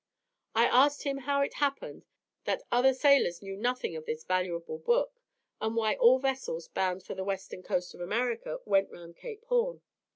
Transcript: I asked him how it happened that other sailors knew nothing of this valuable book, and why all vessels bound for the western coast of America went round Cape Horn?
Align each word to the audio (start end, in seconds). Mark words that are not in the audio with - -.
I 0.55 0.65
asked 0.65 1.03
him 1.03 1.19
how 1.19 1.41
it 1.41 1.53
happened 1.57 2.05
that 2.45 2.63
other 2.71 2.91
sailors 2.91 3.43
knew 3.43 3.55
nothing 3.55 3.95
of 3.95 4.07
this 4.07 4.23
valuable 4.23 4.79
book, 4.79 5.21
and 5.61 5.75
why 5.75 5.93
all 5.93 6.17
vessels 6.17 6.67
bound 6.67 7.03
for 7.03 7.13
the 7.13 7.23
western 7.23 7.61
coast 7.61 7.93
of 7.93 8.01
America 8.01 8.57
went 8.65 8.89
round 8.89 9.15
Cape 9.15 9.45
Horn? 9.45 9.83